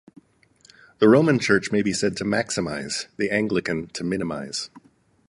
The 0.97 1.07
Roman 1.07 1.37
Church 1.37 1.71
may 1.71 1.83
be 1.83 1.93
said 1.93 2.17
to 2.17 2.23
maximise, 2.23 3.05
the 3.17 3.29
Anglican 3.29 3.85
to 3.89 4.03
minimise. 4.03 4.71